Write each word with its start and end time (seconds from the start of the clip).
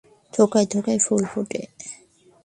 থোকায় 0.33 0.67
থোকায় 0.73 0.99
ফুল 1.05 1.23
ফোটে। 1.31 1.61